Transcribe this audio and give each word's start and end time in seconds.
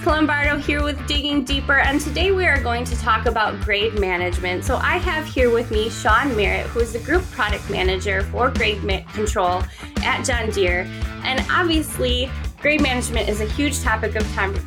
Jessica 0.00 0.16
Lombardo 0.16 0.56
here 0.56 0.82
with 0.82 1.06
Digging 1.06 1.44
Deeper, 1.44 1.78
and 1.78 2.00
today 2.00 2.30
we 2.30 2.46
are 2.46 2.58
going 2.62 2.86
to 2.86 2.96
talk 2.96 3.26
about 3.26 3.60
grade 3.60 4.00
management. 4.00 4.64
So 4.64 4.76
I 4.76 4.96
have 4.96 5.26
here 5.26 5.50
with 5.50 5.70
me 5.70 5.90
Sean 5.90 6.30
Mairet, 6.30 6.62
who 6.68 6.80
is 6.80 6.94
the 6.94 7.00
Group 7.00 7.22
Product 7.32 7.68
Manager 7.68 8.22
for 8.22 8.50
Grade 8.50 8.82
Ma- 8.82 9.02
Control 9.12 9.62
at 10.02 10.24
John 10.24 10.48
Deere. 10.52 10.86
And 11.22 11.44
obviously, 11.50 12.30
grade 12.62 12.80
management 12.80 13.28
is 13.28 13.42
a 13.42 13.44
huge 13.44 13.78
topic 13.82 14.16
of 14.16 14.24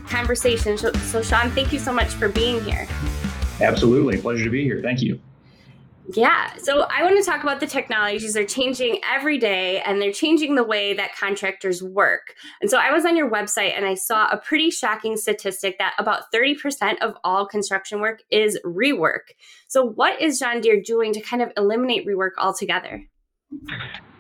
conversation. 0.08 0.78
So, 0.78 0.92
so 0.94 1.24
Sean, 1.24 1.50
thank 1.50 1.74
you 1.74 1.80
so 1.80 1.92
much 1.92 2.10
for 2.10 2.30
being 2.30 2.64
here. 2.64 2.88
Absolutely. 3.60 4.22
Pleasure 4.22 4.44
to 4.44 4.52
be 4.52 4.64
here. 4.64 4.82
Thank 4.84 5.02
you. 5.02 5.20
Yeah. 6.10 6.56
So 6.58 6.86
I 6.90 7.04
want 7.04 7.18
to 7.18 7.24
talk 7.24 7.44
about 7.44 7.60
the 7.60 7.68
technologies. 7.68 8.34
They're 8.34 8.46
changing 8.46 9.00
every 9.10 9.38
day 9.38 9.82
and 9.82 10.02
they're 10.02 10.12
changing 10.12 10.56
the 10.56 10.64
way 10.64 10.94
that 10.94 11.16
contractors 11.16 11.82
work. 11.82 12.36
And 12.62 12.70
so 12.70 12.78
I 12.78 12.92
was 12.92 13.06
on 13.06 13.16
your 13.16 13.30
website 13.30 13.76
and 13.76 13.86
I 13.86 13.94
saw 13.94 14.28
a 14.30 14.38
pretty 14.38 14.70
shocking 14.70 15.16
statistic 15.16 15.78
that 15.80 15.94
about 15.98 16.32
30% 16.34 17.00
of 17.02 17.16
all 17.24 17.46
construction 17.48 18.02
work 18.02 18.22
is 18.30 18.60
rework. 18.66 19.32
So, 19.68 19.86
what 19.86 20.22
is 20.22 20.40
John 20.40 20.60
Deere 20.60 20.82
doing 20.82 21.14
to 21.14 21.22
kind 21.22 21.42
of 21.42 21.52
eliminate 21.56 22.06
rework 22.06 22.32
altogether? 22.38 23.04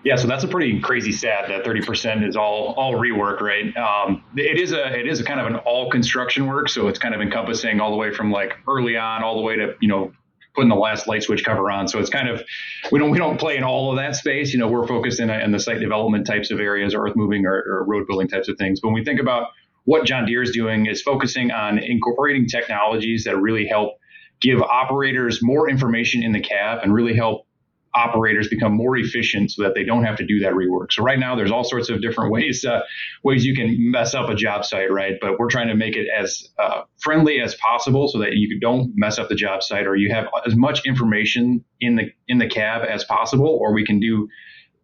Yeah, 0.04 0.18
so 0.18 0.28
that's 0.28 0.44
a 0.44 0.48
pretty 0.48 0.80
crazy 0.82 1.12
stat 1.12 1.46
that 1.48 1.64
30% 1.64 2.28
is 2.28 2.36
all 2.36 2.74
all 2.78 2.94
rework, 2.94 3.40
right? 3.40 3.76
Um, 3.78 4.24
it 4.36 4.60
is 4.60 4.74
a 4.74 5.00
it 5.00 5.08
is 5.08 5.20
a 5.20 5.24
kind 5.24 5.40
of 5.40 5.48
an 5.48 5.56
all 5.58 5.90
construction 5.90 6.48
work, 6.48 6.70
so 6.70 6.88
it's 6.88 7.00
kind 7.00 7.16
of 7.16 7.22
encompassing 7.22 7.80
all 7.80 7.90
the 7.90 7.98
way 7.98 8.14
from 8.14 8.32
like 8.32 8.58
early 8.68 8.98
on 8.98 9.24
all 9.24 9.36
the 9.36 9.42
way 9.42 9.56
to 9.56 9.76
you 9.80 9.88
know 9.88 10.12
putting 10.56 10.70
the 10.70 10.76
last 10.76 11.08
light 11.08 11.24
switch 11.24 11.44
cover 11.44 11.70
on. 11.72 11.88
So 11.88 12.00
it's 12.00 12.10
kind 12.10 12.30
of 12.30 12.44
we 12.92 13.00
don't 13.00 13.12
we 13.12 13.18
don't 13.18 13.40
play 13.40 13.58
in 13.58 13.64
all 13.64 13.92
of 13.92 13.98
that 13.98 14.16
space. 14.16 14.54
You 14.54 14.60
know, 14.60 14.68
we're 14.68 14.88
focused 14.88 15.20
in, 15.20 15.30
in 15.30 15.52
the 15.52 15.60
site 15.60 15.80
development 15.80 16.28
types 16.28 16.52
of 16.52 16.60
areas, 16.60 16.94
or 16.94 17.08
earth 17.08 17.16
moving 17.16 17.46
or, 17.46 17.56
or 17.56 17.86
road 17.86 18.08
building 18.08 18.28
types 18.28 18.48
of 18.48 18.58
things. 18.58 18.80
But 18.80 18.90
when 18.90 18.96
we 18.96 19.04
think 19.04 19.20
about 19.20 19.50
what 19.86 20.06
John 20.06 20.26
Deere 20.26 20.44
is 20.44 20.52
doing, 20.52 20.86
is 20.86 21.02
focusing 21.02 21.52
on 21.52 21.78
incorporating 21.78 22.48
technologies 22.48 23.26
that 23.26 23.38
really 23.38 23.68
help 23.68 23.98
give 24.42 24.62
operators 24.62 25.42
more 25.42 25.70
information 25.70 26.24
in 26.24 26.34
the 26.34 26.40
cab 26.40 26.80
and 26.84 26.94
really 26.94 27.16
help 27.16 27.48
operators 27.96 28.48
become 28.48 28.74
more 28.74 28.98
efficient 28.98 29.52
so 29.52 29.64
that 29.64 29.74
they 29.76 29.84
don't 29.84 30.04
have 30.04 30.16
to 30.18 30.26
do 30.26 30.40
that 30.40 30.54
rework. 30.54 30.92
So 30.92 31.04
right 31.04 31.20
now 31.20 31.36
there's 31.36 31.52
all 31.52 31.64
sorts 31.64 31.90
of 31.90 32.02
different 32.02 32.32
ways 32.36 32.66
uh, 32.66 32.82
ways 33.24 33.46
you 33.46 33.56
can 33.56 33.76
mess 33.92 34.14
up 34.14 34.30
a 34.30 34.36
job 34.36 34.66
site, 34.66 34.92
right? 34.92 35.16
But 35.22 35.40
we're 35.40 35.50
trying 35.50 35.68
to 35.68 35.76
make 35.76 35.96
it 35.96 36.08
as 36.18 36.48
uh, 36.60 36.84
friendly 37.00 37.40
as 37.42 37.56
possible 37.56 38.08
so 38.08 38.20
that 38.20 38.34
you 38.34 38.60
don't 38.60 38.92
mess 38.96 39.20
up 39.20 39.30
the 39.30 39.36
job 39.36 39.64
site 39.64 39.86
or 39.86 39.96
you 39.96 40.14
have 40.14 40.26
as 40.46 40.56
much 40.56 40.86
information 40.86 41.64
in 41.80 41.96
the 41.96 42.12
in 42.28 42.38
the 42.38 42.48
cab 42.48 42.84
as 42.90 43.04
possible, 43.04 43.48
or 43.48 43.74
we 43.74 43.86
can 43.86 44.00
do 44.00 44.28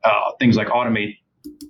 uh, 0.04 0.32
things 0.40 0.56
like 0.56 0.68
automate 0.68 1.16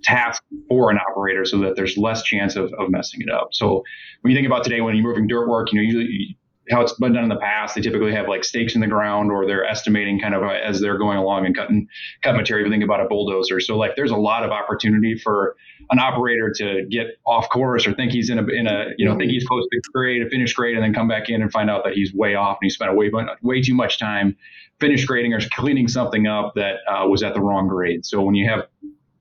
tasks 0.04 0.46
for 0.68 0.90
an 0.92 0.98
operator 0.98 1.46
so 1.46 1.60
that 1.60 1.76
there's 1.76 1.98
less 1.98 2.24
chance 2.24 2.56
of, 2.56 2.74
of 2.74 2.90
messing 2.90 3.22
it 3.22 3.30
up. 3.30 3.50
So 3.52 3.84
when 4.22 4.32
you 4.32 4.38
think 4.38 4.48
about 4.48 4.64
today, 4.64 4.82
when 4.82 4.96
you're 4.96 5.08
moving 5.08 5.28
dirt 5.28 5.48
work, 5.48 5.72
you 5.72 5.80
know, 5.80 5.84
usually 5.84 6.38
how 6.70 6.82
it's 6.82 6.94
been 6.94 7.14
done 7.14 7.24
in 7.24 7.30
the 7.30 7.38
past. 7.38 7.76
They 7.76 7.82
typically 7.82 8.14
have 8.14 8.28
like 8.28 8.44
stakes 8.44 8.76
in 8.76 8.82
the 8.82 8.88
ground, 8.88 9.32
or 9.32 9.46
they're 9.46 9.66
estimating 9.66 10.20
kind 10.20 10.36
of 10.36 10.44
uh, 10.44 10.48
as 10.48 10.80
they're 10.80 10.98
going 10.98 11.18
along 11.18 11.46
and 11.46 11.56
cutting 11.56 11.88
cut 12.22 12.36
material. 12.36 12.66
If 12.66 12.70
you 12.70 12.74
think 12.74 12.84
about 12.84 13.02
a 13.02 13.08
bulldozer, 13.08 13.60
so 13.60 13.78
like 13.78 13.96
there's 13.96 14.12
a 14.12 14.18
lot 14.18 14.44
of 14.44 14.52
opportunity 14.52 15.18
for 15.18 15.56
an 15.90 16.00
operator 16.00 16.52
to 16.58 16.86
get 16.90 17.08
off 17.26 17.50
course 17.50 17.88
or 17.88 17.94
think 17.94 18.12
he's 18.12 18.30
in 18.30 18.40
a 18.40 18.46
in 18.48 18.68
a 18.68 18.90
you 18.98 19.06
know 19.06 19.18
think 19.18 19.32
he's 19.32 19.44
supposed 19.44 19.68
to 19.72 19.82
grade 19.94 20.22
a 20.22 20.30
finish 20.30 20.54
grade 20.54 20.76
and 20.76 20.84
then 20.84 20.94
come 20.94 21.08
back 21.08 21.30
in 21.30 21.42
and 21.42 21.52
find 21.52 21.70
out 21.70 21.84
that 21.84 21.94
he's 21.94 22.14
way 22.14 22.36
off 22.36 22.58
and 22.62 22.68
he 22.68 22.70
spent 22.70 22.96
way 22.96 23.12
way 23.42 23.62
too 23.62 23.76
much 23.76 24.00
time 24.00 24.36
finish 24.80 25.06
grading 25.06 25.34
or 25.34 25.40
cleaning 25.54 25.88
something 25.88 26.28
up 26.28 26.54
that 26.56 26.76
uh, 26.88 27.08
was 27.08 27.22
at 27.22 27.34
the 27.34 27.42
wrong 27.42 27.68
grade. 27.68 28.06
So 28.06 28.22
when 28.22 28.36
you 28.36 28.50
have 28.50 28.62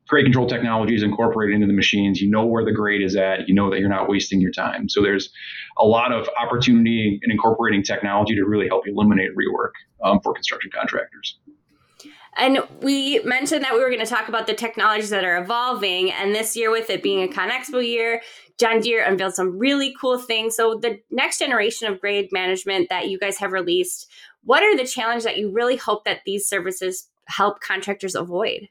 grade 0.09 0.25
control 0.25 0.47
technology 0.47 0.95
is 0.95 1.03
incorporated 1.03 1.55
into 1.55 1.67
the 1.67 1.73
machines. 1.73 2.21
You 2.21 2.31
know 2.31 2.47
where 2.47 2.65
the 2.65 2.73
grade 2.73 3.03
is 3.03 3.15
at. 3.15 3.47
You 3.47 3.55
know 3.55 3.71
that 3.71 3.79
you're 3.79 3.89
not 3.89 4.09
wasting 4.09 4.41
your 4.41 4.51
time. 4.51 4.89
So 4.89 5.03
there's 5.03 5.31
a 5.79 5.85
lot 5.85 6.13
of 6.13 6.29
opportunity 6.43 7.21
in 7.23 7.31
incorporating 7.31 7.83
technology 7.83 8.35
to 8.35 8.45
really 8.45 8.67
help 8.69 8.89
eliminate 8.89 9.31
rework 9.37 9.73
um, 10.03 10.21
for 10.21 10.33
construction 10.33 10.71
contractors. 10.75 11.39
And 12.37 12.61
we 12.83 13.21
mentioned 13.25 13.65
that 13.65 13.75
we 13.75 13.81
were 13.81 13.91
going 13.91 14.05
to 14.05 14.07
talk 14.07 14.29
about 14.29 14.47
the 14.47 14.55
technologies 14.55 15.11
that 15.11 15.25
are 15.25 15.43
evolving. 15.43 16.13
And 16.13 16.35
this 16.35 16.57
year, 16.57 16.71
with 16.71 16.89
it 16.89 17.03
being 17.03 17.23
a 17.23 17.33
ConExpo 17.33 17.85
year, 17.85 18.23
John 18.59 18.81
Deere 18.81 19.05
unveiled 19.05 19.35
some 19.35 19.59
really 19.59 19.95
cool 20.01 20.19
things. 20.19 20.55
So, 20.55 20.79
the 20.79 21.01
next 21.11 21.39
generation 21.39 21.93
of 21.93 22.01
grade 22.01 22.29
management 22.31 22.89
that 22.91 23.09
you 23.09 23.19
guys 23.19 23.39
have 23.39 23.53
released, 23.53 24.09
what 24.45 24.63
are 24.63 24.77
the 24.77 24.87
challenges 24.87 25.25
that 25.25 25.37
you 25.37 25.51
really 25.51 25.77
hope 25.77 26.05
that 26.05 26.21
these 26.25 26.49
services 26.49 27.09
help 27.27 27.61
contractors 27.61 28.15
avoid? 28.15 28.69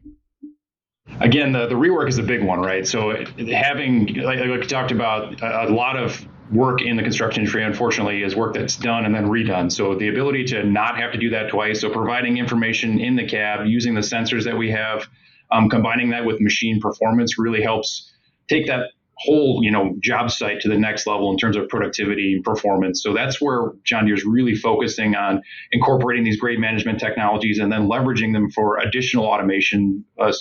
Again, 1.20 1.52
the, 1.52 1.68
the 1.68 1.76
rework 1.76 2.08
is 2.10 2.18
a 2.18 2.24
big 2.24 2.44
one, 2.44 2.60
right? 2.60 2.88
So 2.88 3.26
having, 3.52 4.14
like, 4.16 4.40
like 4.40 4.68
talked 4.68 4.92
about, 4.92 5.42
a, 5.42 5.70
a 5.70 5.74
lot 5.74 5.98
of 5.98 6.26
work 6.52 6.82
in 6.82 6.96
the 6.96 7.04
construction 7.04 7.42
industry, 7.42 7.64
unfortunately, 7.64 8.24
is 8.24 8.36
work 8.36 8.54
that's 8.54 8.78
done 8.78 9.06
and 9.06 9.14
then 9.14 9.26
redone. 9.28 9.72
So 9.72 9.96
the 9.96 10.08
ability 10.10 10.46
to 10.46 10.64
not 10.64 10.98
have 10.98 11.12
to 11.12 11.18
do 11.18 11.32
that 11.32 11.50
twice, 11.50 11.82
so 11.82 11.90
providing 11.90 12.38
information 12.38 13.00
in 13.00 13.16
the 13.16 13.28
cab 13.28 13.66
using 13.66 13.94
the 13.94 14.02
sensors 14.02 14.46
that 14.46 14.58
we 14.58 14.72
have, 14.72 15.08
um, 15.52 15.70
combining 15.70 16.12
that 16.12 16.26
with 16.26 16.40
machine 16.40 16.80
performance 16.80 17.38
really 17.38 17.62
helps 17.62 18.14
take 18.48 18.68
that 18.68 18.92
whole 19.20 19.62
you 19.64 19.72
know 19.72 19.96
job 20.00 20.32
site 20.32 20.62
to 20.62 20.70
the 20.70 20.78
next 20.78 21.08
level 21.08 21.32
in 21.32 21.38
terms 21.38 21.56
of 21.56 21.68
productivity 21.70 22.34
and 22.36 22.44
performance. 22.44 23.02
So 23.02 23.14
that's 23.14 23.42
where 23.42 23.72
John 23.84 24.06
Deere 24.06 24.16
is 24.16 24.26
really 24.26 24.56
focusing 24.56 25.16
on 25.16 25.42
incorporating 25.72 26.24
these 26.24 26.40
grade 26.40 26.60
management 26.60 27.00
technologies 27.00 27.60
and 27.60 27.72
then 27.72 27.88
leveraging 27.88 28.34
them 28.34 28.52
for 28.52 28.78
additional 28.78 29.26
automation, 29.26 30.06
uh, 30.20 30.32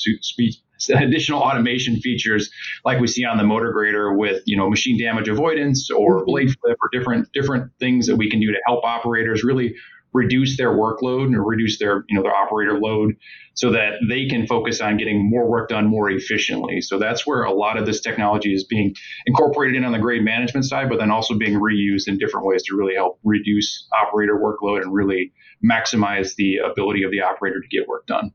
additional 0.95 1.41
automation 1.41 1.97
features 2.01 2.51
like 2.85 3.01
we 3.01 3.07
see 3.07 3.25
on 3.25 3.39
the 3.39 3.45
motor 3.45 3.73
grader 3.73 4.15
with 4.15 4.43
you 4.45 4.57
know 4.57 4.69
machine 4.69 4.99
damage 4.99 5.29
avoidance 5.29 5.91
or 5.91 6.17
mm-hmm. 6.17 6.27
blade 6.27 6.49
flip 6.61 6.77
or 6.83 6.89
different 6.93 7.29
different 7.33 7.71
things 7.79 8.07
that 8.07 8.17
we 8.17 8.31
can 8.31 8.41
do 8.41 8.53
to 8.53 8.59
help 8.67 8.85
operators 8.85 9.43
really 9.43 9.75
reduce 10.17 10.57
their 10.57 10.71
workload 10.71 11.27
and 11.27 11.47
reduce 11.47 11.79
their 11.79 12.05
you 12.09 12.17
know 12.17 12.23
their 12.23 12.35
operator 12.35 12.79
load 12.79 13.15
so 13.55 13.71
that 13.71 13.95
they 14.09 14.27
can 14.27 14.47
focus 14.47 14.81
on 14.81 14.97
getting 14.97 15.29
more 15.29 15.49
work 15.49 15.69
done 15.69 15.87
more 15.87 16.11
efficiently. 16.11 16.81
So 16.81 16.99
that's 16.99 17.27
where 17.27 17.45
a 17.45 17.53
lot 17.53 17.79
of 17.79 17.87
this 17.87 18.01
technology 18.01 18.53
is 18.53 18.65
being 18.65 18.95
incorporated 19.27 19.77
in 19.77 19.85
on 19.85 19.93
the 19.93 19.99
grade 19.99 20.25
management 20.25 20.67
side 20.67 20.89
but 20.89 20.99
then 20.99 21.11
also 21.11 21.37
being 21.37 21.61
reused 21.61 22.09
in 22.09 22.19
different 22.19 22.47
ways 22.47 22.63
to 22.65 22.77
really 22.77 22.95
help 22.95 23.19
reduce 23.25 23.87
operator 23.93 24.39
workload 24.39 24.83
and 24.83 24.93
really 24.93 25.33
maximize 25.65 26.35
the 26.37 26.57
ability 26.57 27.03
of 27.03 27.11
the 27.11 27.21
operator 27.21 27.61
to 27.61 27.69
get 27.69 27.87
work 27.89 28.07
done 28.07 28.33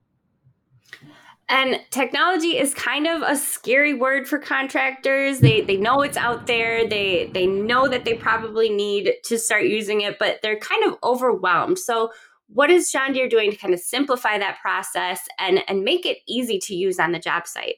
and 1.51 1.81
technology 1.91 2.57
is 2.57 2.73
kind 2.73 3.06
of 3.06 3.22
a 3.22 3.35
scary 3.35 3.94
word 3.94 4.28
for 4.28 4.39
contractors. 4.39 5.41
They 5.41 5.62
they 5.62 5.75
know 5.75 6.01
it's 6.01 6.17
out 6.17 6.47
there. 6.47 6.88
They 6.88 7.29
they 7.34 7.45
know 7.45 7.88
that 7.89 8.06
they 8.06 8.13
probably 8.13 8.69
need 8.69 9.13
to 9.25 9.38
start 9.38 9.66
using 9.66 10.01
it, 10.01 10.17
but 10.17 10.39
they're 10.41 10.59
kind 10.59 10.85
of 10.85 10.97
overwhelmed. 11.03 11.78
So 11.78 12.12
what 12.47 12.72
is 12.72 12.91
John 12.91 13.13
Deere 13.13 13.29
doing 13.29 13.51
to 13.51 13.57
kind 13.57 13.73
of 13.73 13.81
simplify 13.81 14.38
that 14.38 14.59
process 14.62 15.19
and 15.38 15.62
and 15.67 15.84
make 15.84 16.06
it 16.06 16.19
easy 16.28 16.57
to 16.59 16.73
use 16.73 17.00
on 17.00 17.12
the 17.12 17.19
job 17.19 17.45
site? 17.45 17.75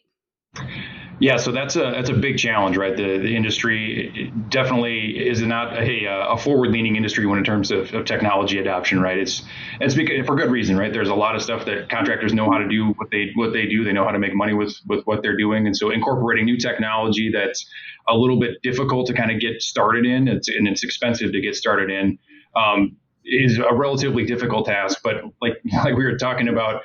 Yeah, 1.19 1.37
so 1.37 1.51
that's 1.51 1.75
a 1.75 1.91
that's 1.91 2.09
a 2.09 2.13
big 2.13 2.37
challenge, 2.37 2.75
right? 2.75 2.95
The 2.95 3.17
the 3.19 3.35
industry 3.35 4.33
definitely 4.49 5.11
is 5.27 5.41
not 5.41 5.77
a, 5.77 6.05
a 6.05 6.37
forward 6.37 6.71
leaning 6.71 6.95
industry 6.97 7.25
when 7.25 7.37
in 7.37 7.45
terms 7.45 7.71
of, 7.71 7.93
of 7.93 8.05
technology 8.05 8.57
adoption, 8.59 8.99
right? 8.99 9.17
It's 9.17 9.43
it's 9.79 9.95
because, 9.95 10.25
for 10.25 10.35
good 10.35 10.51
reason, 10.51 10.77
right? 10.77 10.91
There's 10.91 11.09
a 11.09 11.15
lot 11.15 11.35
of 11.35 11.41
stuff 11.41 11.65
that 11.65 11.89
contractors 11.89 12.33
know 12.33 12.51
how 12.51 12.57
to 12.57 12.67
do 12.67 12.87
what 12.97 13.09
they 13.11 13.31
what 13.35 13.53
they 13.53 13.67
do. 13.67 13.83
They 13.85 13.93
know 13.93 14.03
how 14.03 14.11
to 14.11 14.19
make 14.19 14.35
money 14.35 14.53
with 14.53 14.75
with 14.87 15.05
what 15.05 15.21
they're 15.21 15.37
doing, 15.37 15.65
and 15.67 15.77
so 15.77 15.91
incorporating 15.91 16.45
new 16.45 16.57
technology 16.57 17.31
that's 17.31 17.65
a 18.09 18.15
little 18.15 18.39
bit 18.39 18.61
difficult 18.61 19.07
to 19.07 19.13
kind 19.13 19.31
of 19.31 19.39
get 19.39 19.61
started 19.61 20.05
in, 20.05 20.27
it's, 20.27 20.49
and 20.49 20.67
it's 20.67 20.83
expensive 20.83 21.31
to 21.31 21.41
get 21.41 21.55
started 21.55 21.89
in. 21.89 22.19
Um, 22.55 22.97
is 23.25 23.57
a 23.57 23.73
relatively 23.73 24.25
difficult 24.25 24.65
task, 24.65 24.99
but 25.03 25.23
like 25.41 25.53
like 25.85 25.95
we 25.95 26.03
were 26.03 26.17
talking 26.17 26.49
about, 26.49 26.81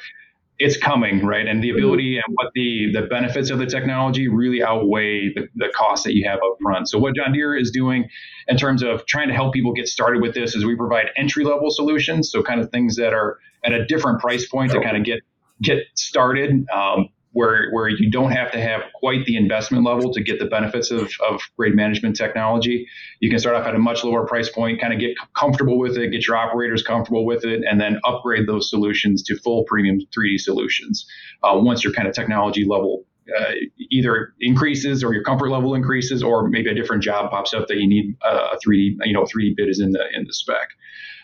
it's 0.59 0.77
coming, 0.77 1.25
right? 1.25 1.47
And 1.47 1.63
the 1.63 1.69
mm-hmm. 1.69 1.79
ability 1.79 2.17
and 2.17 2.35
what 2.35 2.53
the 2.55 2.91
the 2.93 3.03
benefits 3.03 3.51
of 3.51 3.59
the 3.59 3.67
technology 3.67 4.29
really 4.29 4.63
outweigh 4.63 5.33
the, 5.35 5.49
the 5.55 5.69
costs 5.75 6.05
that 6.05 6.15
you 6.15 6.29
have 6.29 6.38
up 6.38 6.59
front. 6.62 6.88
So 6.88 6.99
what 6.99 7.15
John 7.15 7.32
Deere 7.32 7.56
is 7.56 7.71
doing 7.71 8.09
in 8.49 8.56
terms 8.56 8.82
of 8.82 9.06
trying 9.06 9.29
to 9.29 9.35
help 9.35 9.55
people 9.55 9.73
get 9.73 9.88
started 9.88 10.21
with 10.21 10.35
this 10.35 10.55
is 10.55 10.65
we 10.65 10.75
provide 10.75 11.06
entry 11.17 11.44
level 11.44 11.71
solutions, 11.71 12.31
so 12.31 12.43
kind 12.43 12.61
of 12.61 12.71
things 12.71 12.97
that 12.97 13.12
are 13.12 13.38
at 13.65 13.73
a 13.73 13.87
different 13.87 14.21
price 14.21 14.47
point 14.47 14.73
to 14.73 14.81
kind 14.81 14.97
of 14.97 15.05
get 15.05 15.21
get 15.62 15.85
started. 15.94 16.67
Um, 16.75 17.09
where 17.33 17.71
where 17.71 17.89
you 17.89 18.11
don't 18.11 18.33
have 18.33 18.51
to 18.53 18.61
have 18.61 18.83
quite 18.95 19.25
the 19.27 19.37
investment 19.37 19.85
level 19.85 20.13
to 20.13 20.23
get 20.23 20.39
the 20.39 20.47
benefits 20.47 20.91
of, 20.91 21.11
of 21.29 21.41
grade 21.57 21.75
management 21.75 22.17
technology. 22.17 22.87
You 23.21 23.31
can 23.31 23.39
start 23.39 23.57
off 23.57 23.67
at 23.67 23.75
a 23.75 23.79
much 23.79 24.05
lower 24.05 24.27
price 24.27 24.49
point, 24.49 24.81
kind 24.81 24.93
of 24.93 24.99
get 24.99 25.15
comfortable 25.37 25.79
with 25.79 25.97
it, 25.97 26.11
get 26.11 26.27
your 26.27 26.37
operators 26.37 26.83
comfortable 26.83 27.27
with 27.27 27.45
it, 27.45 27.63
and 27.69 27.81
then 27.81 28.01
upgrade 28.05 28.47
those 28.49 28.71
solutions 28.71 29.23
to 29.25 29.37
full 29.37 29.65
premium 29.65 30.01
3D 30.17 30.41
solutions 30.41 31.07
uh, 31.43 31.53
once 31.55 31.85
you're 31.85 31.93
kind 31.93 32.09
of 32.09 32.15
technology 32.15 32.65
level 32.65 33.05
uh, 33.39 33.53
either 33.91 34.33
increases 34.41 35.05
or 35.05 35.13
your 35.13 35.23
comfort 35.23 35.51
level 35.51 35.75
increases, 35.75 36.23
or 36.23 36.49
maybe 36.49 36.71
a 36.71 36.75
different 36.75 37.03
job 37.03 37.31
pops 37.31 37.53
up 37.53 37.69
that 37.69 37.77
you 37.77 37.87
need 37.87 38.17
a 38.23 38.57
3D, 38.67 38.97
you 39.05 39.13
know, 39.13 39.25
3D 39.25 39.55
bid 39.57 39.69
is 39.69 39.81
in 39.81 39.93
the 39.93 40.05
in 40.15 40.25
the 40.25 40.33
spec. 40.33 40.69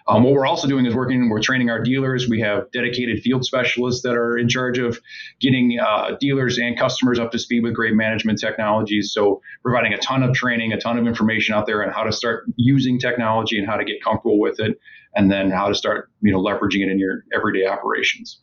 Um, 0.07 0.23
what 0.23 0.35
we're 0.35 0.47
also 0.47 0.69
doing 0.69 0.85
is 0.85 0.95
working, 0.95 1.31
we're 1.31 1.41
training 1.41 1.71
our 1.71 1.83
dealers. 1.83 2.29
We 2.29 2.41
have 2.41 2.71
dedicated 2.73 3.23
field 3.23 3.45
specialists 3.45 4.03
that 4.03 4.15
are 4.15 4.37
in 4.37 4.49
charge 4.49 4.79
of 4.79 5.01
getting 5.41 5.79
uh, 5.81 6.17
dealers 6.21 6.59
and 6.59 6.79
customers 6.79 7.19
up 7.19 7.33
to 7.33 7.39
speed 7.39 7.63
with 7.63 7.75
grade 7.75 7.95
management 7.95 8.39
technologies. 8.39 9.13
So, 9.13 9.41
providing 9.63 9.95
a 9.95 9.99
ton 9.99 10.23
of 10.23 10.35
training, 10.35 10.73
a 10.73 10.81
ton 10.81 10.99
of 10.99 11.07
information 11.07 11.55
out 11.55 11.65
there 11.65 11.83
on 11.85 11.91
how 11.91 12.03
to 12.03 12.13
start 12.13 12.45
using 12.57 12.99
technology 12.99 13.59
and 13.59 13.67
how 13.67 13.77
to 13.77 13.85
get 13.85 14.03
comfortable 14.05 14.39
with 14.39 14.61
it, 14.61 14.79
and 15.15 15.31
then 15.31 15.51
how 15.51 15.69
to 15.69 15.75
start, 15.75 16.11
you 16.21 16.33
know, 16.33 16.41
leveraging 16.41 16.83
it 16.83 16.91
in 16.91 16.99
your 16.99 17.25
everyday 17.35 17.67
operations. 17.67 18.41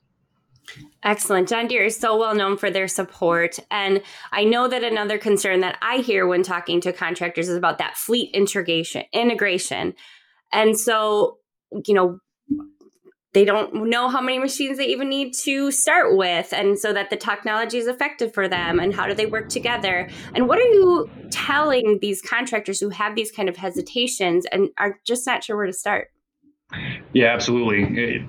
Excellent. 1.03 1.49
John 1.49 1.67
Deere 1.67 1.83
is 1.83 1.97
so 1.97 2.17
well 2.17 2.33
known 2.33 2.57
for 2.57 2.71
their 2.71 2.87
support. 2.87 3.59
And 3.69 4.01
I 4.31 4.43
know 4.43 4.67
that 4.67 4.83
another 4.83 5.17
concern 5.17 5.59
that 5.61 5.77
I 5.81 5.97
hear 5.97 6.25
when 6.25 6.43
talking 6.43 6.81
to 6.81 6.93
contractors 6.93 7.49
is 7.49 7.57
about 7.57 7.77
that 7.79 7.97
fleet 7.97 8.31
integration 8.33 9.03
integration. 9.11 9.93
And 10.53 10.79
so 10.79 11.39
you 11.85 11.93
know, 11.93 12.19
they 13.33 13.45
don't 13.45 13.89
know 13.89 14.09
how 14.09 14.19
many 14.19 14.39
machines 14.39 14.77
they 14.77 14.87
even 14.87 15.07
need 15.07 15.33
to 15.33 15.71
start 15.71 16.17
with 16.17 16.51
and 16.53 16.77
so 16.77 16.91
that 16.91 17.09
the 17.09 17.15
technology 17.15 17.77
is 17.77 17.87
effective 17.87 18.33
for 18.33 18.49
them 18.49 18.79
and 18.79 18.93
how 18.93 19.07
do 19.07 19.13
they 19.13 19.25
work 19.25 19.47
together? 19.47 20.09
And 20.35 20.49
what 20.49 20.59
are 20.59 20.63
you 20.67 21.09
telling 21.29 21.99
these 22.01 22.21
contractors 22.21 22.79
who 22.79 22.89
have 22.89 23.15
these 23.15 23.31
kind 23.31 23.47
of 23.47 23.55
hesitations 23.55 24.45
and 24.51 24.69
are 24.77 24.99
just 25.05 25.25
not 25.25 25.43
sure 25.43 25.55
where 25.55 25.65
to 25.65 25.73
start 25.73 26.09
yeah, 27.13 27.33
absolutely. 27.33 27.83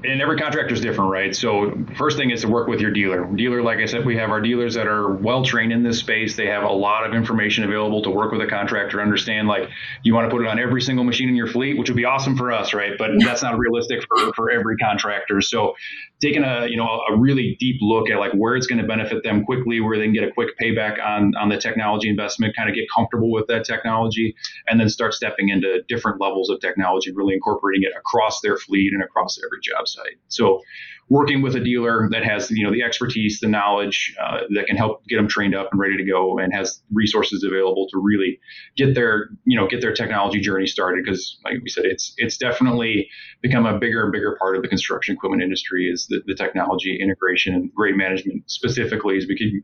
And 0.05 0.21
every 0.21 0.37
contractor 0.37 0.75
is 0.75 0.81
different, 0.81 1.11
right? 1.13 1.35
So 1.35 1.79
first 1.97 2.17
thing 2.17 2.31
is 2.31 2.41
to 2.41 2.49
work 2.49 2.67
with 2.67 2.81
your 2.81 2.91
dealer. 2.91 3.25
Dealer, 3.25 3.63
like 3.63 3.79
I 3.79 3.87
said, 3.87 4.05
we 4.05 4.17
have 4.17 4.31
our 4.31 4.41
dealers 4.41 4.75
that 4.75 4.89
are 4.89 5.13
well 5.13 5.45
trained 5.45 5.73
in 5.73 5.85
this 5.85 6.01
space. 6.01 6.35
They 6.35 6.47
have 6.47 6.65
a 6.65 6.73
lot 6.73 7.07
of 7.07 7.15
information 7.15 7.63
available 7.63 8.03
to 8.03 8.11
work 8.11 8.33
with 8.33 8.41
a 8.41 8.49
contractor, 8.49 9.01
understand 9.01 9.47
like 9.47 9.69
you 10.03 10.13
want 10.15 10.29
to 10.29 10.37
put 10.37 10.45
it 10.45 10.49
on 10.49 10.59
every 10.59 10.83
single 10.83 11.05
machine 11.05 11.29
in 11.29 11.37
your 11.37 11.47
fleet, 11.47 11.79
which 11.79 11.89
would 11.89 11.97
be 11.97 12.05
awesome 12.05 12.37
for 12.37 12.51
us, 12.51 12.75
right? 12.75 12.99
But 12.99 13.11
that's 13.21 13.43
not 13.43 13.57
realistic 13.59 14.01
for, 14.09 14.33
for 14.35 14.51
every 14.51 14.77
contractor. 14.77 15.41
So 15.41 15.75
taking 16.21 16.43
a 16.43 16.67
you 16.67 16.77
know 16.77 17.03
a 17.09 17.17
really 17.17 17.57
deep 17.61 17.77
look 17.81 18.11
at 18.11 18.19
like 18.19 18.33
where 18.33 18.57
it's 18.57 18.67
going 18.67 18.81
to 18.81 18.87
benefit 18.87 19.23
them 19.23 19.45
quickly, 19.45 19.81
where 19.81 19.99
they 19.99 20.05
can 20.05 20.15
get 20.15 20.25
a 20.25 20.33
quick 20.33 20.51
payback 20.61 21.01
on 21.05 21.35
on 21.37 21.49
the 21.49 21.59
technology 21.59 22.09
investment, 22.09 22.57
kind 22.57 22.69
of 22.69 22.75
get 22.75 22.87
comfortable 22.93 23.31
with 23.31 23.47
that 23.47 23.65
technology, 23.65 24.35
and 24.67 24.81
then 24.81 24.89
start 24.89 25.15
stepping 25.15 25.51
into 25.51 25.83
different 25.87 26.21
levels 26.21 26.51
of 26.51 26.59
technology, 26.61 27.13
really 27.13 27.35
incorporating 27.35 27.85
it 27.85 27.93
across 27.97 28.32
their 28.41 28.57
fleet 28.57 28.93
and 28.93 29.03
across 29.03 29.39
every 29.39 29.61
job 29.63 29.87
site. 29.87 30.19
So 30.29 30.61
working 31.09 31.43
with 31.43 31.55
a 31.55 31.61
dealer 31.61 32.09
that 32.11 32.25
has 32.25 32.51
you 32.51 32.65
know 32.65 32.73
the 32.73 32.83
expertise, 32.83 33.41
the 33.41 33.49
knowledge 33.49 34.15
uh, 34.23 34.41
that 34.55 34.67
can 34.67 34.77
help 34.77 35.05
get 35.07 35.17
them 35.17 35.29
trained 35.29 35.55
up 35.55 35.69
and 35.71 35.81
ready 35.81 35.97
to 35.97 36.05
go, 36.05 36.39
and 36.39 36.53
has 36.53 36.83
resources 36.93 37.45
available 37.45 37.87
to 37.91 37.99
really 37.99 38.39
get 38.77 38.95
their 38.95 39.29
you 39.45 39.59
know 39.59 39.67
get 39.67 39.81
their 39.81 39.93
technology 39.93 40.41
journey 40.41 40.67
started. 40.67 41.05
Because 41.05 41.39
like 41.45 41.55
we 41.63 41.69
said, 41.69 41.85
it's 41.85 42.15
it's 42.17 42.37
definitely 42.37 43.09
become 43.43 43.67
a 43.67 43.79
bigger 43.79 44.03
and 44.03 44.13
bigger 44.13 44.37
part 44.41 44.57
of 44.57 44.63
the 44.63 44.69
construction 44.69 45.15
equipment 45.15 45.43
industry. 45.43 45.89
Is 45.93 46.07
the, 46.09 46.23
the 46.27 46.35
technology 46.35 46.99
integration 47.01 47.55
and 47.55 47.73
grade 47.75 47.97
management 47.97 48.51
specifically 48.51 49.17
is 49.17 49.27
becoming 49.27 49.63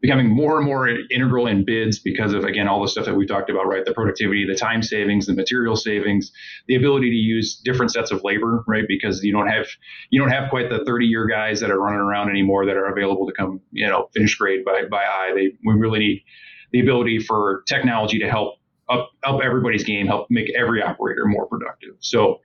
becoming 0.00 0.28
more 0.28 0.58
and 0.58 0.66
more 0.66 0.88
integral 0.88 1.46
in 1.46 1.64
bids 1.64 1.98
because 1.98 2.32
of 2.32 2.44
again 2.44 2.68
all 2.68 2.80
the 2.82 2.88
stuff 2.88 3.06
that 3.06 3.14
we 3.14 3.26
talked 3.26 3.50
about, 3.50 3.66
right? 3.66 3.84
The 3.84 3.92
productivity, 3.92 4.46
the 4.46 4.54
time 4.54 4.82
savings, 4.82 5.26
the 5.26 5.34
material 5.34 5.76
savings, 5.76 6.32
the 6.68 6.76
ability 6.76 7.10
to 7.10 7.16
use 7.16 7.60
different 7.64 7.92
sets 7.92 8.10
of 8.10 8.22
labor, 8.24 8.64
right? 8.66 8.84
Because 8.86 9.22
you 9.22 9.32
don't 9.32 9.48
have 9.48 9.66
you 10.10 10.20
don't 10.20 10.30
have 10.30 10.50
quite 10.50 10.68
the 10.68 10.75
30 10.84 11.06
year 11.06 11.26
guys 11.26 11.60
that 11.60 11.70
are 11.70 11.80
running 11.80 12.00
around 12.00 12.30
anymore 12.30 12.66
that 12.66 12.76
are 12.76 12.86
available 12.86 13.26
to 13.26 13.32
come, 13.32 13.60
you 13.70 13.86
know, 13.86 14.08
finish 14.14 14.34
grade 14.36 14.64
by 14.64 14.82
by 14.90 15.04
eye. 15.04 15.32
They 15.34 15.52
we 15.64 15.74
really 15.74 15.98
need 15.98 16.24
the 16.72 16.80
ability 16.80 17.20
for 17.20 17.62
technology 17.68 18.18
to 18.18 18.28
help 18.28 18.58
up 18.88 19.10
up 19.24 19.40
everybody's 19.42 19.84
game, 19.84 20.06
help 20.06 20.28
make 20.30 20.48
every 20.56 20.82
operator 20.82 21.24
more 21.26 21.46
productive. 21.46 21.96
So 22.00 22.40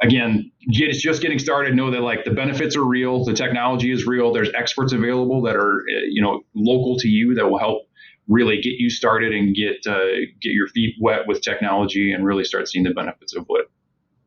again, 0.00 0.50
it's 0.62 1.00
just 1.00 1.22
getting 1.22 1.38
started. 1.38 1.74
Know 1.74 1.90
that 1.90 2.00
like 2.00 2.24
the 2.24 2.30
benefits 2.30 2.76
are 2.76 2.84
real, 2.84 3.24
the 3.24 3.34
technology 3.34 3.92
is 3.92 4.06
real. 4.06 4.32
There's 4.32 4.50
experts 4.54 4.92
available 4.92 5.42
that 5.42 5.56
are 5.56 5.80
uh, 5.80 6.06
you 6.08 6.22
know 6.22 6.42
local 6.54 6.96
to 6.98 7.08
you 7.08 7.34
that 7.34 7.50
will 7.50 7.58
help 7.58 7.86
really 8.28 8.56
get 8.56 8.74
you 8.78 8.90
started 8.90 9.32
and 9.32 9.54
get 9.54 9.86
uh, 9.86 10.26
get 10.40 10.52
your 10.52 10.68
feet 10.68 10.94
wet 11.00 11.26
with 11.26 11.42
technology 11.42 12.12
and 12.12 12.24
really 12.24 12.44
start 12.44 12.68
seeing 12.68 12.84
the 12.84 12.94
benefits 12.94 13.34
of 13.34 13.44
what 13.46 13.70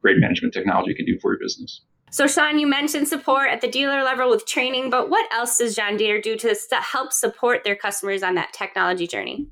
grade 0.01 0.17
management 0.19 0.53
technology 0.53 0.93
can 0.93 1.05
do 1.05 1.17
for 1.19 1.31
your 1.31 1.39
business. 1.39 1.81
So, 2.13 2.27
Sean, 2.27 2.59
you 2.59 2.67
mentioned 2.67 3.07
support 3.07 3.49
at 3.49 3.61
the 3.61 3.67
dealer 3.67 4.03
level 4.03 4.29
with 4.29 4.45
training, 4.45 4.91
but 4.91 5.09
what 5.09 5.25
else 5.33 5.57
does 5.57 5.75
John 5.75 5.97
Deere 5.97 6.21
do 6.21 6.37
to 6.37 6.55
help 6.75 7.11
support 7.11 7.63
their 7.63 7.75
customers 7.75 8.21
on 8.21 8.35
that 8.35 8.53
technology 8.53 9.07
journey? 9.07 9.47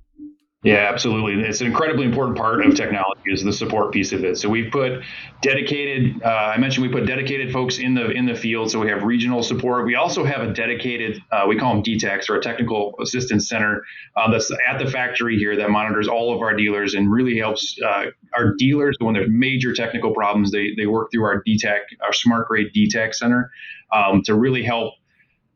Yeah, 0.63 0.89
absolutely. 0.93 1.41
It's 1.43 1.59
an 1.61 1.67
incredibly 1.67 2.05
important 2.05 2.37
part 2.37 2.63
of 2.63 2.75
technology 2.75 3.21
is 3.25 3.43
the 3.43 3.51
support 3.51 3.91
piece 3.91 4.11
of 4.11 4.23
it. 4.23 4.37
So 4.37 4.47
we've 4.47 4.71
put 4.71 5.01
dedicated. 5.41 6.21
Uh, 6.23 6.27
I 6.27 6.57
mentioned 6.59 6.85
we 6.85 6.93
put 6.93 7.07
dedicated 7.07 7.51
folks 7.51 7.79
in 7.79 7.95
the 7.95 8.11
in 8.11 8.27
the 8.27 8.35
field. 8.35 8.69
So 8.69 8.79
we 8.79 8.87
have 8.89 9.01
regional 9.01 9.41
support. 9.41 9.87
We 9.87 9.95
also 9.95 10.23
have 10.23 10.41
a 10.41 10.53
dedicated. 10.53 11.19
Uh, 11.31 11.45
we 11.47 11.57
call 11.57 11.73
them 11.73 11.81
DTACs 11.81 12.29
or 12.29 12.35
a 12.35 12.41
technical 12.41 12.93
assistance 13.01 13.49
center 13.49 13.81
uh, 14.15 14.29
that's 14.29 14.51
at 14.69 14.77
the 14.77 14.85
factory 14.85 15.35
here 15.39 15.55
that 15.55 15.71
monitors 15.71 16.07
all 16.07 16.31
of 16.31 16.41
our 16.41 16.55
dealers 16.55 16.93
and 16.93 17.11
really 17.11 17.39
helps 17.39 17.75
uh, 17.83 18.05
our 18.37 18.53
dealers 18.55 18.95
when 18.99 19.15
there's 19.15 19.29
major 19.31 19.73
technical 19.73 20.13
problems. 20.13 20.51
They 20.51 20.75
they 20.77 20.85
work 20.85 21.09
through 21.11 21.23
our 21.23 21.41
DTAC, 21.43 21.79
our 22.05 22.13
Smart 22.13 22.47
Grade 22.47 22.67
DTAC 22.71 23.15
center, 23.15 23.49
um, 23.91 24.21
to 24.25 24.35
really 24.35 24.61
help 24.61 24.93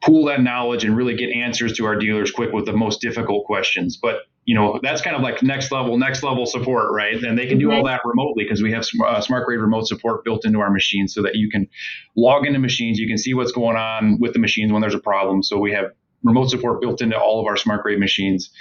pool 0.04 0.26
that 0.26 0.42
knowledge 0.42 0.84
and 0.84 0.98
really 0.98 1.16
get 1.16 1.30
answers 1.30 1.74
to 1.74 1.86
our 1.86 1.96
dealers 1.96 2.32
quick 2.32 2.52
with 2.52 2.66
the 2.66 2.74
most 2.74 3.02
difficult 3.02 3.46
questions. 3.46 3.98
But 3.98 4.22
you 4.46 4.56
know 4.56 4.80
that's 4.82 5.02
kind 5.02 5.16
of 5.16 5.22
like 5.22 5.42
next 5.44 5.72
level 5.72 5.98
next 5.98 6.24
level 6.24 6.46
support 6.46 6.92
right? 6.92 7.22
And 7.24 7.38
they 7.38 7.48
can 7.48 7.58
do 7.58 7.72
all 7.72 7.84
that 7.86 8.02
remotely 8.06 8.44
because 8.44 8.62
we 8.62 8.72
have 8.72 8.86
uh, 9.06 9.20
smart 9.22 9.46
grade 9.46 9.60
remote 9.60 9.88
support 9.88 10.24
built 10.24 10.46
into 10.46 10.60
our 10.60 10.70
machines 10.70 11.14
so 11.14 11.22
that 11.24 11.36
you 11.36 11.50
can 11.50 11.68
log 12.16 12.46
into 12.46 12.60
machines 12.60 13.00
you 13.00 13.08
can 13.08 13.18
see 13.18 13.34
what's 13.34 13.52
going 13.52 13.76
on 13.76 14.20
with 14.20 14.34
the 14.34 14.40
machines 14.40 14.72
when 14.72 14.82
there's 14.82 14.96
a 14.96 15.00
problem. 15.00 15.44
So 15.44 15.58
we 15.58 15.72
have 15.74 15.92
remote 16.24 16.50
support 16.50 16.82
built 16.82 17.02
into 17.02 17.18
all 17.20 17.40
of 17.40 17.48
our 17.48 17.58
smart 17.58 17.84
grade 17.84 18.00
machines 18.00 18.52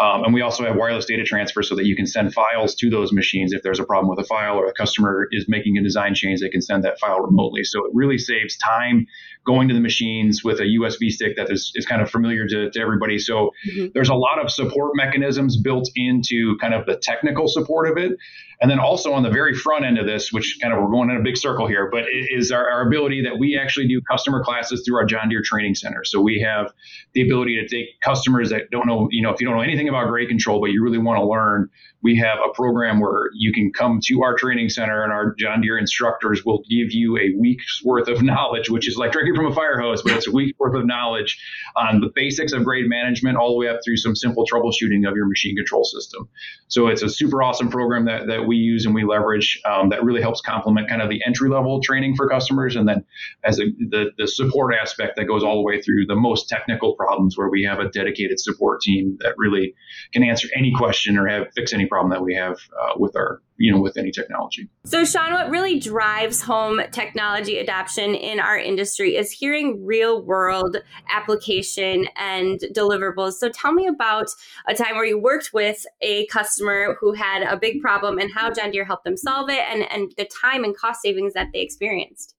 um, 0.00 0.24
and 0.24 0.34
we 0.34 0.40
also 0.40 0.64
have 0.64 0.76
wireless 0.76 1.06
data 1.06 1.24
transfer 1.24 1.62
so 1.62 1.74
that 1.76 1.86
you 1.86 1.94
can 1.94 2.06
send 2.06 2.32
files 2.34 2.74
to 2.76 2.90
those 2.90 3.12
machines 3.12 3.52
if 3.52 3.62
there's 3.62 3.80
a 3.80 3.84
problem 3.84 4.08
with 4.08 4.18
a 4.18 4.28
file 4.28 4.56
or 4.56 4.66
a 4.66 4.72
customer 4.72 5.28
is 5.30 5.46
making 5.48 5.78
a 5.78 5.82
design 5.82 6.14
change 6.14 6.40
they 6.40 6.48
can 6.48 6.62
send 6.62 6.84
that 6.84 6.98
file 6.98 7.20
remotely 7.20 7.64
so 7.64 7.84
it 7.84 7.90
really 7.94 8.18
saves 8.18 8.56
time 8.58 9.06
going 9.44 9.68
to 9.68 9.74
the 9.74 9.80
machines 9.80 10.42
with 10.42 10.58
a 10.60 10.64
USB 10.64 11.10
stick 11.10 11.36
that 11.36 11.50
is, 11.50 11.70
is 11.74 11.84
kind 11.84 12.00
of 12.00 12.10
familiar 12.10 12.46
to, 12.46 12.70
to 12.70 12.80
everybody. 12.80 13.18
So 13.18 13.50
mm-hmm. 13.68 13.88
there's 13.94 14.08
a 14.08 14.14
lot 14.14 14.42
of 14.42 14.50
support 14.50 14.92
mechanisms 14.94 15.56
built 15.56 15.88
into 15.94 16.56
kind 16.58 16.74
of 16.74 16.86
the 16.86 16.96
technical 16.96 17.46
support 17.46 17.88
of 17.88 17.98
it. 17.98 18.12
And 18.60 18.70
then 18.70 18.78
also 18.78 19.12
on 19.12 19.22
the 19.22 19.30
very 19.30 19.54
front 19.54 19.84
end 19.84 19.98
of 19.98 20.06
this, 20.06 20.32
which 20.32 20.58
kind 20.62 20.72
of 20.72 20.80
we're 20.80 20.90
going 20.90 21.10
in 21.10 21.16
a 21.16 21.22
big 21.22 21.36
circle 21.36 21.66
here, 21.66 21.90
but 21.90 22.04
is 22.08 22.50
our, 22.50 22.70
our 22.70 22.86
ability 22.86 23.22
that 23.24 23.38
we 23.38 23.58
actually 23.58 23.88
do 23.88 24.00
customer 24.00 24.42
classes 24.42 24.82
through 24.86 24.96
our 24.96 25.04
John 25.04 25.28
Deere 25.28 25.42
Training 25.44 25.74
Center. 25.74 26.04
So 26.04 26.20
we 26.20 26.40
have 26.40 26.72
the 27.12 27.22
ability 27.22 27.60
to 27.60 27.68
take 27.68 28.00
customers 28.00 28.50
that 28.50 28.70
don't 28.70 28.86
know, 28.86 29.08
you 29.10 29.22
know, 29.22 29.30
if 29.30 29.40
you 29.40 29.46
don't 29.46 29.56
know 29.56 29.62
anything 29.62 29.83
about 29.88 30.08
grade 30.08 30.28
control, 30.28 30.60
but 30.60 30.70
you 30.70 30.82
really 30.82 30.98
want 30.98 31.18
to 31.18 31.26
learn, 31.26 31.70
we 32.02 32.18
have 32.18 32.38
a 32.38 32.52
program 32.52 33.00
where 33.00 33.30
you 33.34 33.52
can 33.52 33.72
come 33.72 33.98
to 34.04 34.22
our 34.22 34.36
training 34.36 34.68
center 34.68 35.02
and 35.02 35.12
our 35.12 35.34
John 35.38 35.62
Deere 35.62 35.78
instructors 35.78 36.44
will 36.44 36.62
give 36.68 36.92
you 36.92 37.16
a 37.16 37.32
week's 37.38 37.82
worth 37.82 38.08
of 38.08 38.22
knowledge, 38.22 38.68
which 38.68 38.86
is 38.86 38.96
like 38.96 39.12
drinking 39.12 39.34
from 39.34 39.46
a 39.46 39.54
fire 39.54 39.80
hose, 39.80 40.02
but 40.02 40.12
it's 40.12 40.28
a 40.28 40.30
week's 40.30 40.58
worth 40.58 40.74
of 40.74 40.86
knowledge 40.86 41.38
on 41.76 42.00
the 42.00 42.10
basics 42.14 42.52
of 42.52 42.62
grade 42.62 42.88
management 42.88 43.38
all 43.38 43.52
the 43.52 43.56
way 43.56 43.68
up 43.68 43.80
through 43.84 43.96
some 43.96 44.14
simple 44.14 44.44
troubleshooting 44.46 45.08
of 45.08 45.16
your 45.16 45.26
machine 45.26 45.56
control 45.56 45.82
system. 45.82 46.28
So 46.68 46.88
it's 46.88 47.02
a 47.02 47.08
super 47.08 47.42
awesome 47.42 47.70
program 47.70 48.04
that, 48.04 48.26
that 48.26 48.46
we 48.46 48.56
use 48.56 48.84
and 48.84 48.94
we 48.94 49.04
leverage 49.04 49.60
um, 49.64 49.88
that 49.88 50.04
really 50.04 50.20
helps 50.20 50.42
complement 50.42 50.88
kind 50.88 51.00
of 51.00 51.08
the 51.08 51.22
entry 51.26 51.48
level 51.48 51.80
training 51.80 52.16
for 52.16 52.28
customers. 52.28 52.76
And 52.76 52.86
then 52.86 53.04
as 53.44 53.58
a, 53.58 53.64
the, 53.78 54.10
the 54.18 54.28
support 54.28 54.74
aspect 54.74 55.16
that 55.16 55.24
goes 55.24 55.42
all 55.42 55.56
the 55.56 55.62
way 55.62 55.80
through 55.80 56.04
the 56.06 56.16
most 56.16 56.48
technical 56.50 56.94
problems 56.96 57.38
where 57.38 57.48
we 57.48 57.64
have 57.64 57.78
a 57.78 57.88
dedicated 57.88 58.40
support 58.40 58.82
team 58.82 59.16
that 59.20 59.34
really 59.38 59.73
can 60.12 60.22
answer 60.22 60.48
any 60.54 60.72
question 60.72 61.16
or 61.16 61.26
have 61.26 61.48
fix 61.54 61.72
any 61.72 61.86
problem 61.86 62.10
that 62.10 62.22
we 62.22 62.34
have 62.34 62.58
uh, 62.80 62.92
with 62.96 63.16
our 63.16 63.40
you 63.56 63.72
know 63.72 63.80
with 63.80 63.96
any 63.96 64.10
technology. 64.10 64.68
So 64.84 65.04
sean 65.04 65.32
what 65.32 65.50
really 65.50 65.78
drives 65.78 66.42
home 66.42 66.80
technology 66.90 67.58
adoption 67.58 68.14
in 68.14 68.40
our 68.40 68.58
industry 68.58 69.16
is 69.16 69.30
hearing 69.30 69.84
real 69.84 70.22
world 70.22 70.78
application 71.10 72.06
and 72.16 72.60
deliverables. 72.74 73.34
So 73.34 73.48
tell 73.48 73.72
me 73.72 73.86
about 73.86 74.28
a 74.66 74.74
time 74.74 74.96
where 74.96 75.04
you 75.04 75.18
worked 75.18 75.50
with 75.52 75.86
a 76.00 76.26
customer 76.26 76.96
who 77.00 77.12
had 77.12 77.42
a 77.42 77.56
big 77.56 77.80
problem 77.80 78.18
and 78.18 78.32
how 78.32 78.50
john 78.50 78.70
deere 78.70 78.84
helped 78.84 79.04
them 79.04 79.16
solve 79.16 79.48
it 79.50 79.60
and 79.70 79.82
and 79.90 80.12
the 80.16 80.24
time 80.24 80.64
and 80.64 80.76
cost 80.76 81.02
savings 81.02 81.34
that 81.34 81.48
they 81.52 81.60
experienced 81.60 82.33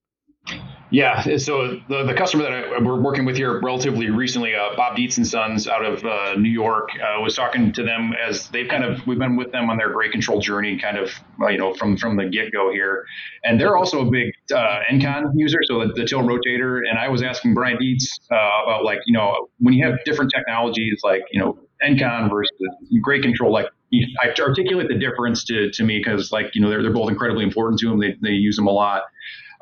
Yeah, 0.92 1.38
so 1.38 1.82
the, 1.90 2.04
the 2.06 2.14
customer 2.14 2.44
that 2.44 2.52
I, 2.52 2.80
we're 2.80 3.02
working 3.02 3.26
with 3.26 3.36
here 3.36 3.60
relatively 3.60 4.12
recently, 4.12 4.54
uh, 4.54 4.76
Bob 4.76 4.96
Dietz 4.96 5.18
and 5.18 5.28
Sons 5.28 5.68
out 5.68 5.84
of 5.84 6.06
uh, 6.06 6.36
New 6.36 6.50
York, 6.50 6.90
uh, 7.02 7.20
was 7.22 7.36
talking 7.36 7.72
to 7.74 7.84
them 7.84 8.14
as 8.14 8.50
they've 8.50 8.68
kind 8.68 8.84
of 8.84 9.06
we've 9.08 9.18
been 9.18 9.36
with 9.36 9.52
them 9.52 9.70
on 9.72 9.78
their 9.78 9.92
grade 9.92 10.12
control 10.12 10.40
journey, 10.40 10.78
kind 10.78 10.98
of 10.98 11.12
you 11.50 11.58
know 11.58 11.74
from 11.74 11.98
from 11.98 12.18
the 12.18 12.26
get 12.30 12.52
go 12.54 12.72
here, 12.72 13.04
and 13.44 13.60
they're 13.60 13.76
also 13.76 14.08
a 14.08 14.12
big 14.12 14.32
uh, 14.54 14.80
Engcon 14.92 15.32
user, 15.36 15.58
so 15.64 15.80
the, 15.80 15.94
the 15.94 16.04
tiltrotator. 16.04 16.82
And 16.88 17.00
I 17.00 17.10
was 17.10 17.24
asking 17.24 17.56
Brian 17.56 17.78
Dietz 17.80 18.20
uh, 18.32 18.36
about 18.36 18.86
like 18.86 19.00
you 19.08 19.14
know 19.14 19.48
when 19.58 19.74
you 19.74 19.84
have 19.86 19.96
different 20.06 20.32
technologies 20.36 21.02
like 21.04 21.24
you 21.32 21.40
know 21.40 21.58
Engcon 21.84 22.30
versus 22.30 22.52
grade 23.02 23.24
control, 23.24 23.52
like 23.52 23.68
I 24.22 24.30
articulate 24.40 24.88
the 24.88 25.00
difference 25.00 25.44
to, 25.46 25.72
to 25.72 25.84
me 25.84 25.98
because 25.98 26.32
like 26.32 26.54
you 26.54 26.62
know 26.62 26.70
they're, 26.70 26.84
they're 26.84 26.94
both 26.94 27.10
incredibly 27.10 27.44
important 27.44 27.80
to 27.80 27.90
them. 27.90 28.00
They, 28.00 28.16
they 28.22 28.32
use 28.32 28.56
them 28.56 28.68
a 28.68 28.72
lot. 28.72 29.04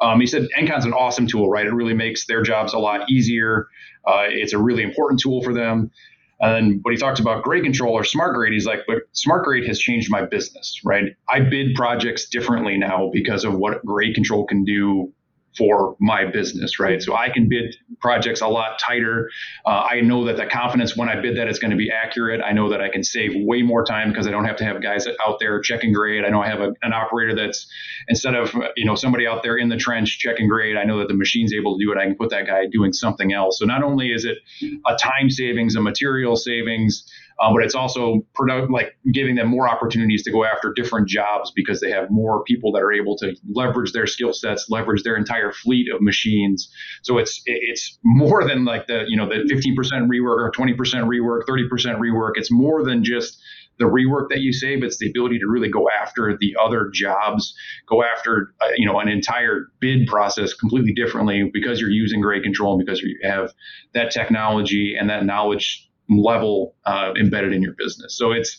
Um, 0.01 0.19
he 0.19 0.27
said 0.27 0.47
Engcon's 0.57 0.85
an 0.85 0.93
awesome 0.93 1.27
tool, 1.27 1.49
right? 1.49 1.65
It 1.65 1.73
really 1.73 1.93
makes 1.93 2.25
their 2.25 2.41
jobs 2.41 2.73
a 2.73 2.79
lot 2.79 3.09
easier. 3.09 3.67
Uh, 4.05 4.25
it's 4.27 4.53
a 4.53 4.57
really 4.57 4.83
important 4.83 5.19
tool 5.19 5.41
for 5.43 5.53
them. 5.53 5.91
And 6.39 6.81
when 6.83 6.93
he 6.93 6.99
talked 6.99 7.19
about 7.19 7.43
grade 7.43 7.63
control 7.63 7.93
or 7.93 8.03
smart 8.03 8.35
grade, 8.35 8.51
he's 8.51 8.65
like, 8.65 8.81
but 8.85 9.03
smart 9.13 9.45
grade 9.45 9.65
has 9.67 9.79
changed 9.79 10.11
my 10.11 10.25
business, 10.25 10.81
right? 10.83 11.15
I 11.29 11.39
bid 11.39 11.73
projects 11.75 12.27
differently 12.27 12.77
now 12.77 13.09
because 13.13 13.45
of 13.45 13.55
what 13.55 13.85
grade 13.85 14.13
control 14.13 14.45
can 14.45 14.65
do 14.65 15.13
for 15.57 15.95
my 15.99 16.25
business, 16.25 16.79
right? 16.79 17.01
So 17.01 17.15
I 17.15 17.29
can 17.29 17.47
bid 17.47 17.75
projects 17.99 18.41
a 18.41 18.47
lot 18.47 18.79
tighter. 18.79 19.29
Uh, 19.65 19.87
I 19.89 20.01
know 20.01 20.25
that 20.25 20.37
the 20.37 20.45
confidence 20.45 20.97
when 20.97 21.09
I 21.09 21.19
bid 21.19 21.37
that 21.37 21.47
it's 21.47 21.59
going 21.59 21.71
to 21.71 21.77
be 21.77 21.91
accurate. 21.91 22.41
I 22.43 22.51
know 22.51 22.69
that 22.69 22.81
I 22.81 22.89
can 22.89 23.03
save 23.03 23.31
way 23.35 23.61
more 23.61 23.85
time 23.85 24.09
because 24.09 24.27
I 24.27 24.31
don't 24.31 24.45
have 24.45 24.57
to 24.57 24.63
have 24.63 24.81
guys 24.81 25.07
out 25.25 25.39
there 25.39 25.59
checking 25.61 25.93
grade. 25.93 26.25
I 26.25 26.29
know 26.29 26.41
I 26.41 26.47
have 26.47 26.61
a, 26.61 26.73
an 26.81 26.93
operator 26.93 27.35
that's 27.35 27.67
instead 28.07 28.35
of 28.35 28.53
you 28.75 28.85
know 28.85 28.95
somebody 28.95 29.27
out 29.27 29.43
there 29.43 29.57
in 29.57 29.69
the 29.69 29.77
trench 29.77 30.19
checking 30.19 30.47
grade. 30.47 30.75
I 30.77 30.83
know 30.83 30.99
that 30.99 31.07
the 31.07 31.13
machine's 31.13 31.53
able 31.53 31.77
to 31.77 31.85
do 31.85 31.91
it. 31.91 31.97
I 31.97 32.05
can 32.05 32.15
put 32.15 32.29
that 32.31 32.47
guy 32.47 32.65
doing 32.71 32.93
something 32.93 33.33
else. 33.33 33.59
So 33.59 33.65
not 33.65 33.83
only 33.83 34.11
is 34.11 34.25
it 34.25 34.37
a 34.85 34.95
time 34.95 35.29
savings, 35.29 35.75
a 35.75 35.81
material 35.81 36.35
savings, 36.35 37.07
um, 37.43 37.53
but 37.53 37.63
it's 37.63 37.75
also 37.75 38.25
product, 38.33 38.71
like 38.71 38.95
giving 39.11 39.35
them 39.35 39.49
more 39.49 39.67
opportunities 39.67 40.23
to 40.23 40.31
go 40.31 40.45
after 40.45 40.71
different 40.73 41.09
jobs 41.09 41.51
because 41.53 41.81
they 41.81 41.91
have 41.91 42.09
more 42.09 42.43
people 42.45 42.71
that 42.71 42.81
are 42.81 42.93
able 42.93 43.17
to 43.17 43.35
leverage 43.53 43.91
their 43.91 44.07
skill 44.07 44.31
sets, 44.31 44.67
leverage 44.69 45.03
their 45.03 45.17
entire 45.17 45.51
fleet 45.51 45.87
of 45.93 46.01
machines. 46.01 46.71
So 47.01 47.17
it's 47.17 47.41
it's 47.45 47.99
more 48.03 48.47
than 48.47 48.63
like 48.63 48.87
the 48.87 49.03
you 49.07 49.17
know 49.17 49.27
the 49.27 49.43
15% 49.53 49.75
rework 50.07 50.37
or 50.37 50.51
20% 50.51 50.77
rework, 50.77 51.41
30% 51.45 51.99
rework. 51.99 52.31
It's 52.35 52.51
more 52.51 52.83
than 52.83 53.03
just 53.03 53.41
the 53.79 53.85
rework 53.85 54.29
that 54.29 54.39
you 54.39 54.53
save 54.53 54.83
it's 54.83 54.99
the 54.99 55.09
ability 55.09 55.39
to 55.39 55.47
really 55.47 55.67
go 55.67 55.89
after 55.89 56.37
the 56.39 56.55
other 56.63 56.91
jobs 56.93 57.55
go 57.89 58.03
after 58.03 58.53
uh, 58.61 58.67
you 58.77 58.85
know 58.85 58.99
an 58.99 59.09
entire 59.09 59.71
bid 59.79 60.05
process 60.05 60.53
completely 60.53 60.93
differently 60.93 61.49
because 61.51 61.81
you're 61.81 61.89
using 61.89 62.21
grade 62.21 62.43
control 62.43 62.75
and 62.75 62.85
because 62.85 63.01
you 63.01 63.17
have 63.23 63.51
that 63.95 64.11
technology 64.11 64.95
and 64.97 65.09
that 65.09 65.25
knowledge 65.25 65.89
level 66.09 66.75
uh, 66.85 67.13
embedded 67.19 67.53
in 67.53 67.61
your 67.61 67.73
business. 67.77 68.17
So 68.17 68.31
it's 68.31 68.57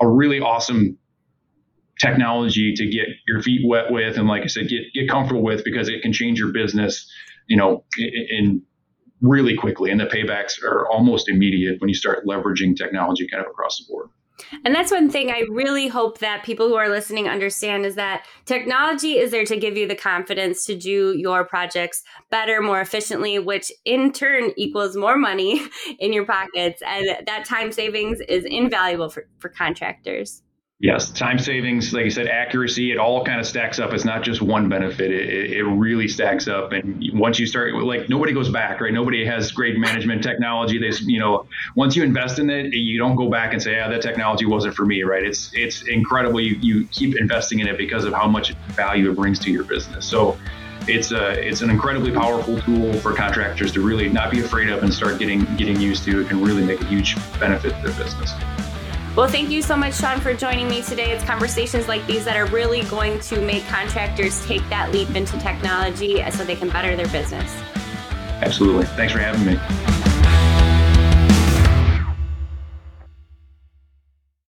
a 0.00 0.08
really 0.08 0.40
awesome 0.40 0.98
technology 2.00 2.74
to 2.74 2.86
get 2.86 3.06
your 3.26 3.42
feet 3.42 3.62
wet 3.64 3.90
with, 3.90 4.18
and 4.18 4.28
like 4.28 4.42
I 4.42 4.46
said, 4.46 4.68
get 4.68 4.82
get 4.94 5.08
comfortable 5.08 5.42
with 5.42 5.64
because 5.64 5.88
it 5.88 6.02
can 6.02 6.12
change 6.12 6.38
your 6.38 6.52
business, 6.52 7.10
you 7.48 7.56
know, 7.56 7.84
in, 7.98 8.62
really 9.22 9.56
quickly, 9.56 9.90
and 9.90 9.98
the 9.98 10.04
paybacks 10.04 10.62
are 10.62 10.86
almost 10.90 11.28
immediate 11.28 11.80
when 11.80 11.88
you 11.88 11.94
start 11.94 12.26
leveraging 12.26 12.76
technology 12.76 13.26
kind 13.30 13.44
of 13.44 13.50
across 13.50 13.78
the 13.78 13.84
board. 13.88 14.08
And 14.64 14.74
that's 14.74 14.90
one 14.90 15.10
thing 15.10 15.30
I 15.30 15.44
really 15.50 15.88
hope 15.88 16.18
that 16.18 16.44
people 16.44 16.68
who 16.68 16.74
are 16.74 16.88
listening 16.88 17.28
understand 17.28 17.86
is 17.86 17.94
that 17.94 18.26
technology 18.44 19.18
is 19.18 19.30
there 19.30 19.44
to 19.44 19.56
give 19.56 19.76
you 19.76 19.86
the 19.86 19.94
confidence 19.94 20.64
to 20.66 20.76
do 20.76 21.14
your 21.16 21.44
projects 21.44 22.02
better, 22.30 22.60
more 22.60 22.80
efficiently, 22.80 23.38
which 23.38 23.72
in 23.84 24.12
turn 24.12 24.52
equals 24.56 24.96
more 24.96 25.16
money 25.16 25.62
in 25.98 26.12
your 26.12 26.26
pockets. 26.26 26.82
And 26.86 27.26
that 27.26 27.44
time 27.44 27.72
savings 27.72 28.20
is 28.28 28.44
invaluable 28.44 29.08
for, 29.08 29.28
for 29.38 29.48
contractors. 29.48 30.42
Yes, 30.78 31.08
time 31.08 31.38
savings, 31.38 31.94
like 31.94 32.04
you 32.04 32.10
said, 32.10 32.26
accuracy, 32.26 32.92
it 32.92 32.98
all 32.98 33.24
kind 33.24 33.40
of 33.40 33.46
stacks 33.46 33.78
up. 33.78 33.94
It's 33.94 34.04
not 34.04 34.22
just 34.22 34.42
one 34.42 34.68
benefit. 34.68 35.10
It, 35.10 35.52
it 35.52 35.64
really 35.64 36.06
stacks 36.06 36.48
up. 36.48 36.72
And 36.72 37.02
once 37.14 37.38
you 37.38 37.46
start, 37.46 37.72
like 37.76 38.10
nobody 38.10 38.34
goes 38.34 38.50
back, 38.50 38.82
right? 38.82 38.92
Nobody 38.92 39.24
has 39.24 39.50
grade 39.52 39.78
management 39.78 40.22
technology. 40.22 40.78
They, 40.78 40.94
you 41.00 41.18
know, 41.18 41.46
once 41.76 41.96
you 41.96 42.02
invest 42.02 42.38
in 42.40 42.50
it, 42.50 42.74
you 42.74 42.98
don't 42.98 43.16
go 43.16 43.30
back 43.30 43.54
and 43.54 43.62
say, 43.62 43.72
yeah, 43.72 43.88
that 43.88 44.02
technology 44.02 44.44
wasn't 44.44 44.74
for 44.74 44.84
me, 44.84 45.02
right? 45.02 45.24
It's, 45.24 45.50
it's 45.54 45.88
incredible. 45.88 46.40
You, 46.40 46.56
you 46.60 46.86
keep 46.88 47.16
investing 47.16 47.60
in 47.60 47.68
it 47.68 47.78
because 47.78 48.04
of 48.04 48.12
how 48.12 48.28
much 48.28 48.52
value 48.72 49.10
it 49.10 49.16
brings 49.16 49.38
to 49.40 49.50
your 49.50 49.64
business. 49.64 50.04
So 50.04 50.38
it's 50.88 51.10
a, 51.10 51.30
it's 51.40 51.62
an 51.62 51.70
incredibly 51.70 52.12
powerful 52.12 52.60
tool 52.60 52.92
for 53.00 53.14
contractors 53.14 53.72
to 53.72 53.80
really 53.80 54.10
not 54.10 54.30
be 54.30 54.40
afraid 54.40 54.68
of 54.68 54.82
and 54.82 54.92
start 54.92 55.18
getting, 55.18 55.46
getting 55.56 55.80
used 55.80 56.04
to. 56.04 56.20
It 56.20 56.28
can 56.28 56.44
really 56.44 56.66
make 56.66 56.82
a 56.82 56.86
huge 56.86 57.16
benefit 57.40 57.74
to 57.76 57.82
their 57.82 58.04
business. 58.04 58.34
Well, 59.16 59.28
thank 59.28 59.48
you 59.48 59.62
so 59.62 59.78
much, 59.78 59.94
Sean, 59.94 60.20
for 60.20 60.34
joining 60.34 60.68
me 60.68 60.82
today. 60.82 61.10
It's 61.10 61.24
conversations 61.24 61.88
like 61.88 62.06
these 62.06 62.26
that 62.26 62.36
are 62.36 62.44
really 62.44 62.82
going 62.82 63.18
to 63.20 63.40
make 63.40 63.66
contractors 63.66 64.44
take 64.44 64.60
that 64.68 64.92
leap 64.92 65.08
into 65.16 65.38
technology 65.38 66.22
so 66.30 66.44
they 66.44 66.54
can 66.54 66.68
better 66.68 66.94
their 66.96 67.08
business. 67.08 67.50
Absolutely. 68.42 68.84
Thanks 68.84 69.14
for 69.14 69.20
having 69.20 69.46
me. 69.46 69.95